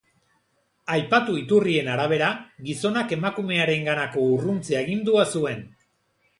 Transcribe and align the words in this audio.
Aipatu 0.93 1.35
iturrien 1.41 1.91
arabera, 1.97 2.31
gizonak 2.71 3.15
emakumearenganako 3.19 4.27
urruntze-agindua 4.33 5.31
zuen. 5.39 5.67